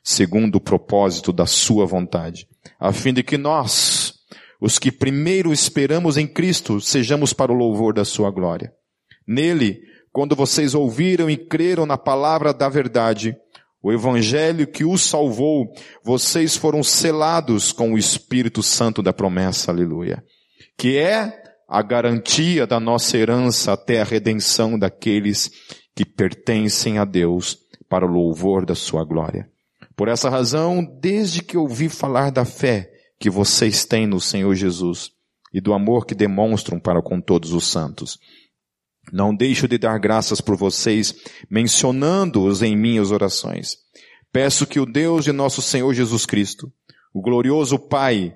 [0.03, 2.47] segundo o propósito da sua vontade,
[2.79, 4.18] a fim de que nós,
[4.59, 8.71] os que primeiro esperamos em Cristo, sejamos para o louvor da sua glória.
[9.27, 9.79] Nele,
[10.11, 13.35] quando vocês ouviram e creram na palavra da verdade,
[13.81, 15.71] o evangelho que os salvou,
[16.03, 20.21] vocês foram selados com o Espírito Santo da promessa, aleluia.
[20.77, 25.49] Que é a garantia da nossa herança até a redenção daqueles
[25.95, 29.47] que pertencem a Deus para o louvor da sua glória.
[29.95, 32.89] Por essa razão, desde que ouvi falar da fé
[33.19, 35.11] que vocês têm no Senhor Jesus
[35.53, 38.17] e do amor que demonstram para com todos os santos,
[39.11, 41.15] não deixo de dar graças por vocês,
[41.49, 43.77] mencionando-os em minhas orações.
[44.31, 46.71] Peço que o Deus de nosso Senhor Jesus Cristo,
[47.13, 48.33] o glorioso Pai,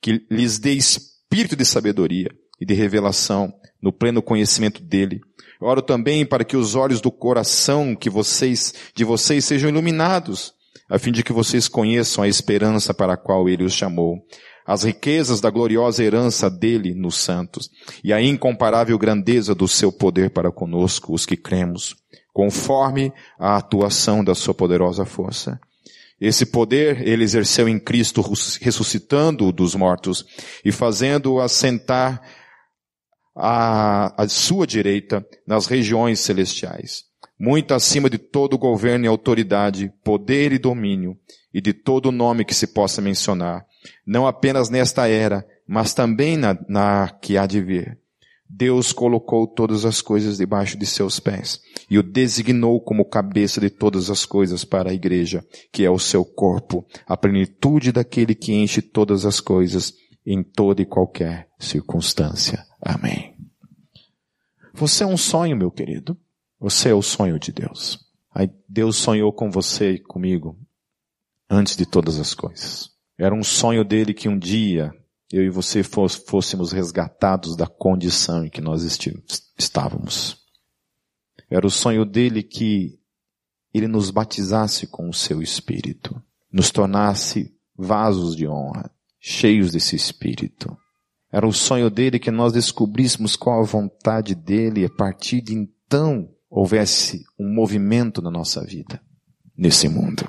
[0.00, 2.28] que lhes dê espírito de sabedoria
[2.60, 5.20] e de revelação no pleno conhecimento dele.
[5.60, 10.54] Oro também para que os olhos do coração que vocês, de vocês sejam iluminados,
[10.92, 14.22] a fim de que vocês conheçam a esperança para a qual ele os chamou
[14.66, 17.70] as riquezas da gloriosa herança dele nos santos
[18.04, 21.96] e a incomparável grandeza do seu poder para conosco, os que cremos,
[22.32, 25.58] conforme a atuação da sua poderosa força.
[26.20, 28.22] Esse poder ele exerceu em Cristo,
[28.60, 30.24] ressuscitando-o dos mortos
[30.64, 32.22] e fazendo-o assentar
[33.34, 37.04] à, sua direita nas regiões celestiais,
[37.42, 41.18] muito acima de todo governo e autoridade, poder e domínio,
[41.52, 43.66] e de todo nome que se possa mencionar,
[44.06, 47.98] não apenas nesta era, mas também na, na que há de vir.
[48.48, 53.70] Deus colocou todas as coisas debaixo de seus pés e o designou como cabeça de
[53.70, 58.52] todas as coisas para a igreja, que é o seu corpo, a plenitude daquele que
[58.52, 59.92] enche todas as coisas
[60.24, 62.64] em toda e qualquer circunstância.
[62.80, 63.34] Amém.
[64.74, 66.16] Você é um sonho, meu querido.
[66.62, 67.98] Você é o sonho de Deus.
[68.68, 70.56] Deus sonhou com você e comigo
[71.50, 72.88] antes de todas as coisas.
[73.18, 74.92] Era um sonho dele que um dia
[75.32, 78.84] eu e você fôssemos resgatados da condição em que nós
[79.58, 80.40] estávamos.
[81.50, 82.96] Era o sonho dele que
[83.74, 86.22] ele nos batizasse com o seu espírito,
[86.52, 90.76] nos tornasse vasos de honra, cheios desse espírito.
[91.32, 95.54] Era o sonho dele que nós descobríssemos qual a vontade dele e a partir de
[95.54, 99.00] então houvesse um movimento na nossa vida,
[99.56, 100.28] nesse mundo.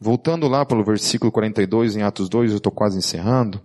[0.00, 3.60] Voltando lá para o versículo 42 em Atos 2, eu estou quase encerrando.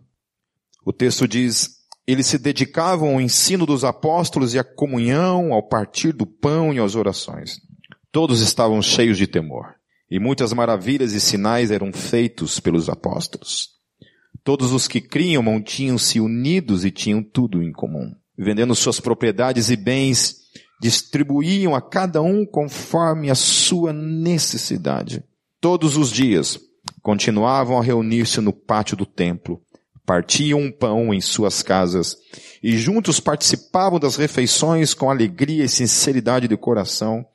[0.85, 6.11] O texto diz, eles se dedicavam ao ensino dos apóstolos e à comunhão, ao partir
[6.11, 7.61] do pão e às orações.
[8.11, 9.73] Todos estavam cheios de temor.
[10.11, 13.69] E muitas maravilhas e sinais eram feitos pelos apóstolos.
[14.43, 18.13] Todos os que criam mantinham-se unidos e tinham tudo em comum.
[18.37, 20.42] Vendendo suas propriedades e bens,
[20.83, 25.23] distribuíam a cada um conforme a sua necessidade.
[25.61, 26.59] Todos os dias
[27.01, 29.61] continuavam a reunir-se no pátio do templo,
[30.05, 32.17] partiam um pão em suas casas
[32.61, 37.25] e juntos participavam das refeições com alegria e sinceridade de coração,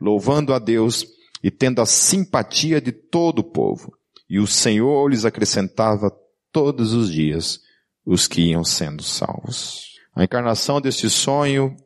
[0.00, 1.06] louvando a Deus
[1.44, 3.92] e tendo a simpatia de todo o povo.
[4.28, 6.10] E o Senhor lhes acrescentava
[6.50, 7.60] todos os dias
[8.04, 9.94] os que iam sendo salvos.
[10.12, 11.76] A encarnação deste sonho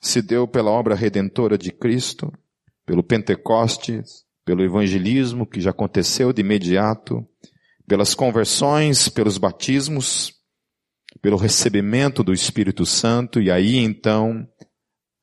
[0.00, 2.32] se deu pela obra redentora de Cristo,
[2.86, 7.24] pelo Pentecostes, pelo evangelismo que já aconteceu de imediato,
[7.86, 10.32] pelas conversões, pelos batismos,
[11.20, 14.46] pelo recebimento do Espírito Santo e aí então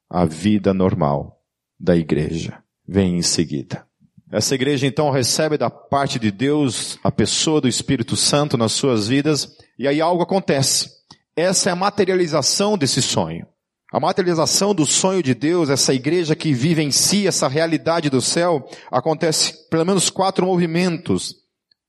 [0.10, 1.42] a vida normal
[1.80, 3.86] da igreja vem em seguida.
[4.32, 9.08] Essa igreja então recebe da parte de Deus a pessoa do Espírito Santo nas suas
[9.08, 10.90] vidas e aí algo acontece.
[11.36, 13.48] Essa é a materialização desse sonho.
[13.92, 18.21] A materialização do sonho de Deus, essa igreja que vive em si essa realidade do
[18.21, 21.35] céu, acontece pelo menos quatro movimentos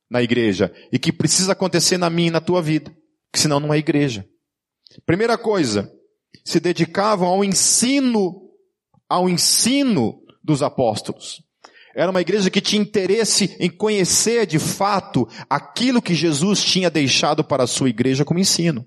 [0.08, 2.94] na igreja e que precisa acontecer na minha e na tua vida,
[3.32, 4.24] que senão não é igreja.
[5.04, 5.92] Primeira coisa,
[6.44, 8.48] se dedicavam ao ensino,
[9.08, 11.42] ao ensino dos apóstolos.
[11.96, 17.42] Era uma igreja que tinha interesse em conhecer de fato aquilo que Jesus tinha deixado
[17.42, 18.86] para a sua igreja como ensino.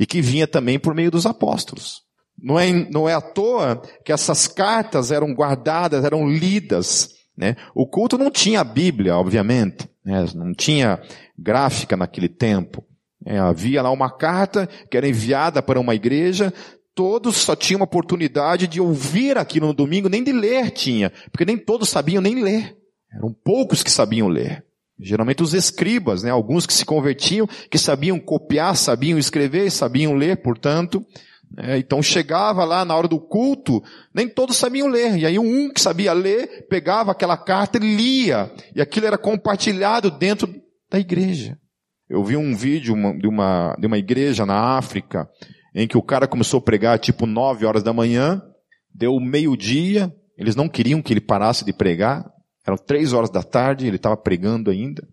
[0.00, 2.07] E que vinha também por meio dos apóstolos.
[2.40, 7.10] Não é, não é à toa que essas cartas eram guardadas, eram lidas.
[7.36, 7.56] Né?
[7.74, 9.88] O culto não tinha Bíblia, obviamente.
[10.04, 10.24] Né?
[10.34, 11.00] Não tinha
[11.36, 12.84] gráfica naquele tempo.
[13.26, 16.52] É, havia lá uma carta que era enviada para uma igreja,
[16.94, 21.56] todos só tinham oportunidade de ouvir aquilo no domingo, nem de ler tinha, porque nem
[21.56, 22.76] todos sabiam nem ler.
[23.12, 24.64] Eram poucos que sabiam ler.
[25.00, 30.42] Geralmente os escribas, né, alguns que se convertiam, que sabiam copiar, sabiam escrever, sabiam ler,
[30.42, 31.04] portanto.
[31.50, 33.82] Né, então chegava lá na hora do culto,
[34.14, 35.16] nem todos sabiam ler.
[35.18, 38.52] E aí um que sabia ler, pegava aquela carta e lia.
[38.74, 40.48] E aquilo era compartilhado dentro
[40.90, 41.58] da igreja.
[42.08, 45.28] Eu vi um vídeo de uma, de uma igreja na África,
[45.74, 48.42] em que o cara começou a pregar tipo nove horas da manhã,
[48.94, 52.24] deu meio-dia, eles não queriam que ele parasse de pregar,
[52.66, 55.06] eram três horas da tarde, ele estava pregando ainda,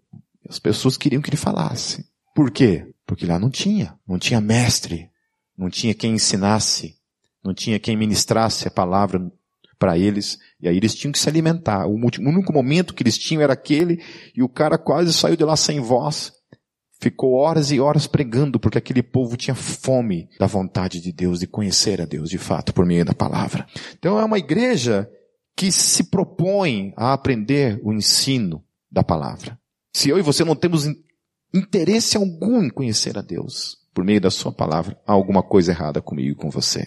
[0.47, 2.05] as pessoas queriam que ele falasse.
[2.33, 2.85] Por quê?
[3.05, 5.09] Porque lá não tinha, não tinha mestre,
[5.57, 6.95] não tinha quem ensinasse,
[7.43, 9.21] não tinha quem ministrasse a palavra
[9.77, 11.85] para eles, e aí eles tinham que se alimentar.
[11.85, 14.01] O único momento que eles tinham era aquele,
[14.35, 16.33] e o cara quase saiu de lá sem voz,
[16.99, 21.47] ficou horas e horas pregando, porque aquele povo tinha fome da vontade de Deus, de
[21.47, 23.67] conhecer a Deus de fato, por meio da palavra.
[23.97, 25.09] Então é uma igreja
[25.55, 29.59] que se propõe a aprender o ensino da palavra.
[29.93, 30.85] Se eu e você não temos
[31.53, 36.01] interesse algum em conhecer a Deus por meio da sua palavra, há alguma coisa errada
[36.01, 36.85] comigo e com você.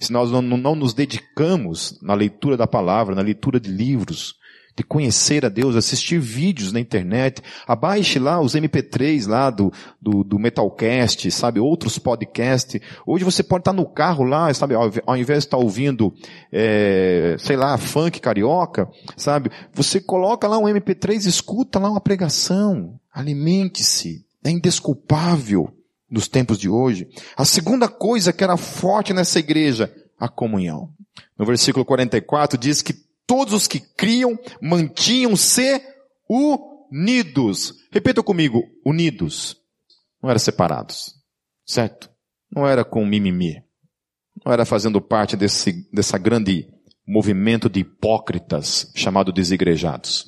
[0.00, 4.36] Se nós não, não nos dedicamos na leitura da palavra, na leitura de livros,
[4.76, 7.42] de conhecer a Deus, assistir vídeos na internet.
[7.66, 11.58] Abaixe lá os MP3 lá do, do, do Metalcast, sabe?
[11.58, 12.80] Outros podcasts.
[13.04, 14.74] Hoje você pode estar no carro lá, sabe?
[14.74, 16.14] Ao, ao invés de estar ouvindo,
[16.52, 19.50] é, sei lá, funk carioca, sabe?
[19.72, 22.98] Você coloca lá um MP3, escuta lá uma pregação.
[23.12, 24.24] Alimente-se.
[24.44, 25.72] É indesculpável
[26.14, 27.08] nos tempos de hoje.
[27.36, 30.94] A segunda coisa que era forte nessa igreja, a comunhão.
[31.36, 32.94] No versículo 44 diz que
[33.26, 35.82] todos os que criam mantinham-se
[36.28, 37.74] unidos.
[37.90, 39.56] Repita comigo, unidos.
[40.22, 41.16] Não eram separados.
[41.66, 42.08] Certo?
[42.50, 43.62] Não era com mimimi.
[44.44, 46.68] Não era fazendo parte desse, dessa grande
[47.06, 50.26] movimento de hipócritas chamado desigrejados.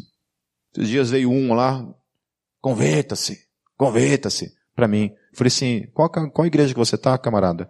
[0.75, 1.87] Esses dias veio um lá,
[2.61, 5.11] converta-se, converta-se, para mim.
[5.35, 7.69] Falei assim, qual, qual igreja que você tá, camarada?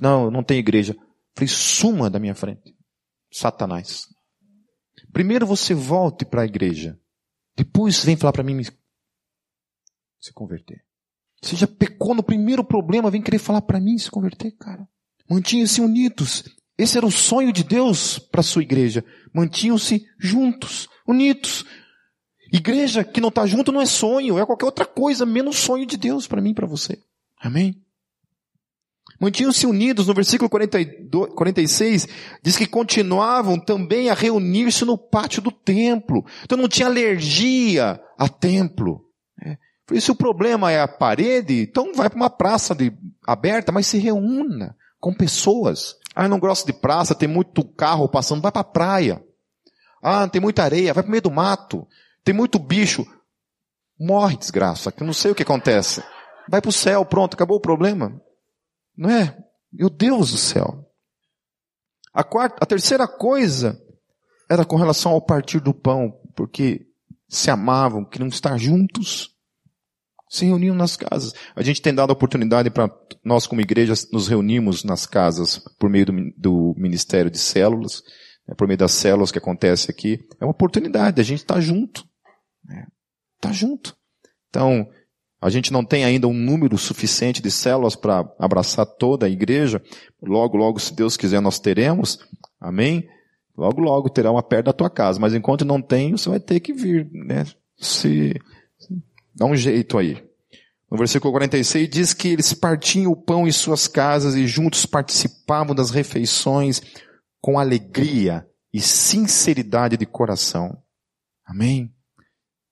[0.00, 0.96] Não, não tem igreja.
[1.36, 2.74] Falei, suma da minha frente.
[3.30, 4.06] Satanás.
[5.12, 6.98] Primeiro você volte para a igreja.
[7.54, 10.82] Depois vem falar para mim se converter.
[11.42, 14.88] Você já pecou no primeiro problema, vem querer falar para mim se converter, cara.
[15.28, 16.44] Mantinham-se unidos.
[16.78, 19.04] Esse era o sonho de Deus para sua igreja.
[19.34, 21.64] Mantinham-se juntos, unidos.
[22.52, 25.96] Igreja que não está junto não é sonho, é qualquer outra coisa, menos sonho de
[25.96, 26.98] Deus para mim e para você.
[27.40, 27.82] Amém?
[29.20, 32.08] Mantinham-se unidos, no versículo 42, 46,
[32.42, 36.24] diz que continuavam também a reunir-se no pátio do templo.
[36.44, 39.06] Então não tinha alergia a templo.
[39.42, 39.56] É.
[39.92, 42.92] Isso o problema é a parede, então vai para uma praça de,
[43.26, 45.96] aberta, mas se reúna com pessoas.
[46.14, 49.22] Ah, não gosto de praça, tem muito carro passando, vai para a praia.
[50.02, 51.86] Ah, tem muita areia, vai para o meio do mato.
[52.26, 53.06] Tem muito bicho.
[53.96, 56.02] Morre, desgraça, que eu não sei o que acontece.
[56.50, 58.20] Vai para o céu, pronto, acabou o problema.
[58.96, 59.38] Não é?
[59.72, 60.84] Meu Deus do céu.
[62.12, 63.80] A, quarta, a terceira coisa
[64.50, 66.84] era com relação ao partir do pão, porque
[67.28, 69.30] se amavam, queriam estar juntos,
[70.28, 71.32] se reuniam nas casas.
[71.54, 72.90] A gente tem dado a oportunidade para
[73.24, 78.02] nós como igreja nos reunirmos nas casas por meio do, do Ministério de Células,
[78.48, 80.26] né, por meio das células que acontece aqui.
[80.40, 82.04] É uma oportunidade, a gente estar tá junto.
[82.66, 82.86] Né,
[83.40, 83.96] tá junto.
[84.48, 84.88] Então,
[85.40, 89.82] a gente não tem ainda um número suficiente de células para abraçar toda a igreja.
[90.22, 92.18] Logo, logo, se Deus quiser, nós teremos.
[92.60, 93.08] Amém?
[93.56, 95.20] Logo, logo terá uma perto da tua casa.
[95.20, 97.44] Mas enquanto não tem, você vai ter que vir, né?
[97.76, 98.34] Se,
[99.34, 100.24] dá um jeito aí.
[100.90, 105.74] No versículo 46 diz que eles partiam o pão em suas casas e juntos participavam
[105.74, 106.80] das refeições
[107.40, 110.76] com alegria e sinceridade de coração.
[111.44, 111.92] Amém?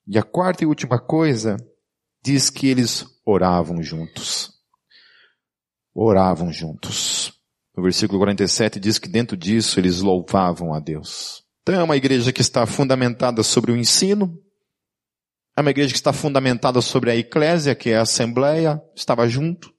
[0.07, 1.57] E a quarta e última coisa
[2.23, 4.53] diz que eles oravam juntos.
[5.95, 7.33] Oravam juntos.
[7.77, 11.45] No versículo 47 diz que dentro disso eles louvavam a Deus.
[11.63, 14.39] Então é uma igreja que está fundamentada sobre o ensino,
[15.57, 19.73] é uma igreja que está fundamentada sobre a eclésia, que é a assembleia, estava junto.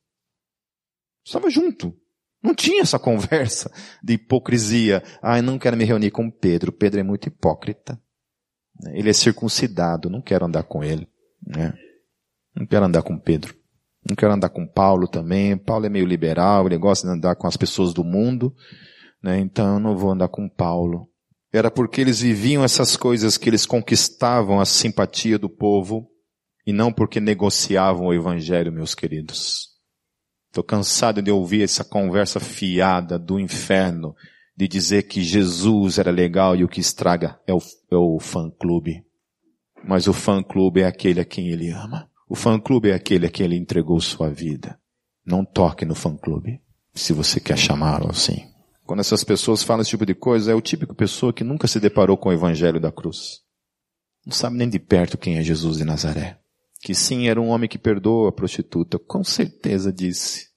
[1.26, 1.94] Estava junto.
[2.42, 3.70] Não tinha essa conversa
[4.02, 5.04] de hipocrisia.
[5.22, 6.72] Ah, eu não quero me reunir com Pedro.
[6.72, 8.02] Pedro é muito hipócrita.
[8.92, 11.08] Ele é circuncidado, não quero andar com ele.
[11.46, 11.74] Né?
[12.56, 13.56] Não quero andar com Pedro.
[14.08, 15.58] Não quero andar com Paulo também.
[15.58, 18.56] Paulo é meio liberal, ele gosta de andar com as pessoas do mundo.
[19.22, 19.40] Né?
[19.40, 21.10] Então eu não vou andar com Paulo.
[21.52, 26.10] Era porque eles viviam essas coisas que eles conquistavam a simpatia do povo
[26.68, 29.70] e não porque negociavam o evangelho, meus queridos.
[30.48, 34.16] Estou cansado de ouvir essa conversa fiada do inferno
[34.56, 37.60] de dizer que Jesus era legal e o que estraga é o,
[37.92, 39.04] é o fã-clube.
[39.84, 42.10] Mas o fã-clube é aquele a quem ele ama.
[42.30, 44.80] O fã-clube é aquele a quem ele entregou sua vida.
[45.26, 46.62] Não toque no fã-clube,
[46.94, 48.48] se você quer chamá-lo assim.
[48.86, 51.80] Quando essas pessoas falam esse tipo de coisa, é o típico pessoa que nunca se
[51.80, 53.42] deparou com o evangelho da cruz.
[54.26, 56.40] Não sabe nem de perto quem é Jesus de Nazaré.
[56.82, 59.00] Que sim, era um homem que perdoa a prostituta.
[59.00, 60.50] Com certeza disse.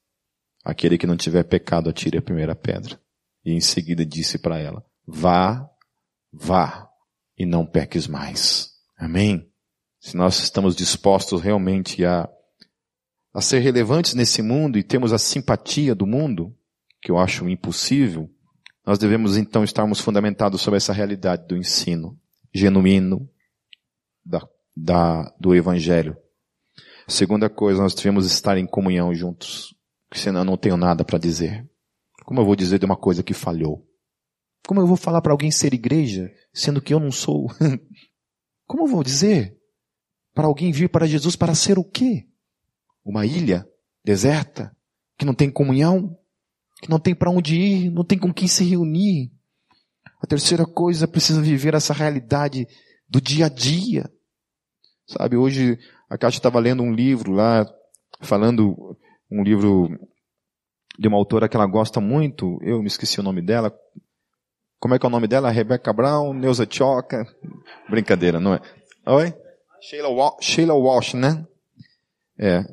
[0.64, 3.00] Aquele que não tiver pecado, atire a primeira pedra.
[3.44, 5.68] E em seguida disse para ela, vá,
[6.32, 6.88] vá,
[7.36, 8.72] e não peques mais.
[8.96, 9.50] Amém?
[10.00, 12.28] Se nós estamos dispostos realmente a,
[13.32, 16.54] a ser relevantes nesse mundo e temos a simpatia do mundo,
[17.00, 18.30] que eu acho impossível,
[18.84, 22.18] nós devemos então estarmos fundamentados sobre essa realidade do ensino
[22.52, 23.28] genuíno
[24.24, 26.16] da, da, do Evangelho.
[27.06, 29.74] Segunda coisa, nós devemos estar em comunhão juntos,
[30.12, 31.68] senão eu não tenho nada para dizer.
[32.28, 33.88] Como eu vou dizer de uma coisa que falhou?
[34.66, 37.48] Como eu vou falar para alguém ser igreja, sendo que eu não sou?
[38.68, 39.56] Como eu vou dizer
[40.34, 42.28] para alguém vir para Jesus para ser o quê?
[43.02, 43.66] Uma ilha
[44.04, 44.76] deserta,
[45.16, 46.18] que não tem comunhão,
[46.82, 49.32] que não tem para onde ir, não tem com quem se reunir.
[50.20, 52.68] A terceira coisa, precisa viver essa realidade
[53.08, 54.04] do dia a dia.
[55.06, 55.78] Sabe, hoje
[56.10, 57.66] a Kátia estava lendo um livro lá,
[58.20, 58.98] falando,
[59.30, 59.98] um livro
[60.98, 63.72] de uma autora que ela gosta muito, eu me esqueci o nome dela.
[64.80, 65.50] Como é que é o nome dela?
[65.50, 67.24] Rebecca Brown, Neuza Choca.
[67.88, 68.60] Brincadeira, não é?
[69.06, 69.32] Oi?
[69.80, 71.46] Sheila, Walsh, Sheila Walsh, né?
[72.36, 72.64] É.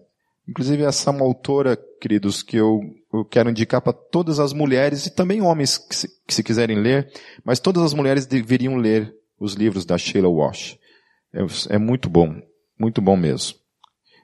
[0.47, 2.82] Inclusive essa é uma autora, queridos, que eu,
[3.13, 6.80] eu quero indicar para todas as mulheres e também homens que se, que se, quiserem
[6.80, 7.11] ler,
[7.43, 10.78] mas todas as mulheres deveriam ler os livros da Sheila Walsh.
[11.34, 12.36] É, é muito bom,
[12.80, 13.57] muito bom mesmo.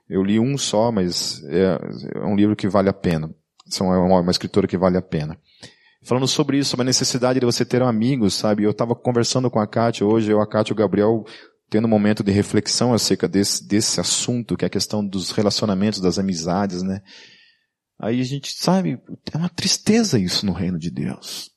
[0.10, 1.80] Eu li um só, mas é,
[2.16, 3.34] é um livro que vale a pena
[3.76, 5.38] são é uma, uma escritora que vale a pena.
[6.04, 8.64] Falando sobre isso, sobre a necessidade de você ter amigos, sabe?
[8.64, 11.24] Eu estava conversando com a Kátia hoje, eu, a Kátia e o Gabriel,
[11.70, 16.02] tendo um momento de reflexão acerca desse, desse assunto, que é a questão dos relacionamentos,
[16.02, 17.02] das amizades, né?
[18.00, 19.00] Aí a gente, sabe,
[19.32, 21.52] é uma tristeza isso no reino de Deus.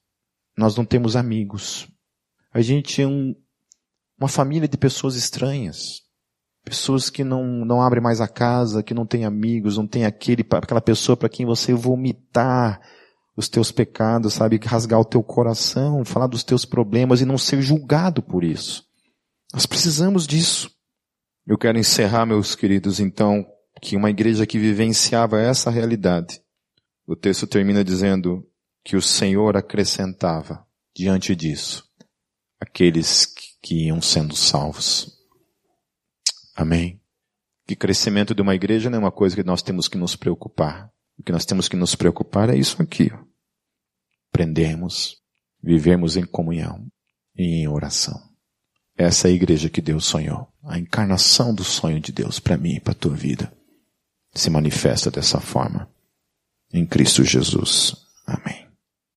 [0.57, 1.89] Nós não temos amigos.
[2.53, 3.35] A gente é um,
[4.19, 6.04] uma família de pessoas estranhas.
[6.65, 10.45] Pessoas que não, não abrem mais a casa, que não têm amigos, não tem aquele,
[10.51, 12.81] aquela pessoa para quem você vomitar
[13.37, 14.59] os teus pecados, sabe?
[14.65, 18.85] Rasgar o teu coração, falar dos teus problemas e não ser julgado por isso.
[19.53, 20.71] Nós precisamos disso.
[21.47, 23.45] Eu quero encerrar, meus queridos, então,
[23.83, 26.41] que uma igreja que vivenciava essa realidade.
[27.07, 28.47] O texto termina dizendo
[28.83, 30.65] que o Senhor acrescentava
[30.97, 31.85] diante disso
[32.65, 33.27] aqueles
[33.63, 35.14] que iam sendo salvos.
[36.55, 37.01] Amém?
[37.67, 40.91] Que crescimento de uma igreja não é uma coisa que nós temos que nos preocupar.
[41.19, 43.11] O que nós temos que nos preocupar é isso aqui.
[43.13, 43.19] Ó.
[44.31, 45.17] Aprendermos,
[45.63, 46.87] vivermos em comunhão
[47.37, 48.21] e em oração.
[48.97, 50.49] Essa é a igreja que Deus sonhou.
[50.63, 53.53] A encarnação do sonho de Deus para mim e para a tua vida
[54.35, 55.89] se manifesta dessa forma.
[56.73, 57.97] Em Cristo Jesus.
[58.27, 58.64] Amém.